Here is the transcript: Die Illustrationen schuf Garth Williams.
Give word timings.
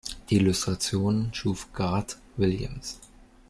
Die 0.31 0.37
Illustrationen 0.37 1.31
schuf 1.31 1.71
Garth 1.73 2.17
Williams. 2.35 2.99